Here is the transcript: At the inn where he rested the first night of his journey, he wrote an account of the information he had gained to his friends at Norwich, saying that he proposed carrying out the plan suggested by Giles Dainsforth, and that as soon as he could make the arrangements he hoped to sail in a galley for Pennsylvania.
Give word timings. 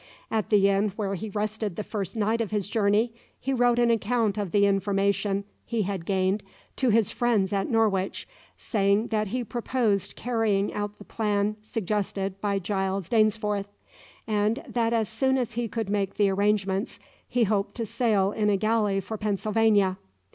At 0.31 0.49
the 0.49 0.67
inn 0.67 0.93
where 0.95 1.13
he 1.13 1.29
rested 1.29 1.75
the 1.75 1.83
first 1.83 2.15
night 2.15 2.41
of 2.41 2.49
his 2.49 2.67
journey, 2.67 3.13
he 3.39 3.53
wrote 3.53 3.77
an 3.77 3.91
account 3.91 4.35
of 4.35 4.49
the 4.49 4.65
information 4.65 5.43
he 5.63 5.83
had 5.83 6.07
gained 6.07 6.41
to 6.77 6.89
his 6.89 7.11
friends 7.11 7.53
at 7.53 7.69
Norwich, 7.69 8.27
saying 8.57 9.09
that 9.09 9.27
he 9.27 9.43
proposed 9.43 10.15
carrying 10.15 10.73
out 10.73 10.97
the 10.97 11.03
plan 11.03 11.55
suggested 11.61 12.41
by 12.41 12.57
Giles 12.57 13.09
Dainsforth, 13.09 13.67
and 14.25 14.63
that 14.67 14.91
as 14.91 15.07
soon 15.07 15.37
as 15.37 15.51
he 15.51 15.67
could 15.67 15.87
make 15.87 16.15
the 16.15 16.31
arrangements 16.31 16.97
he 17.27 17.43
hoped 17.43 17.75
to 17.75 17.85
sail 17.85 18.31
in 18.31 18.49
a 18.49 18.57
galley 18.57 19.01
for 19.01 19.17
Pennsylvania. 19.19 19.97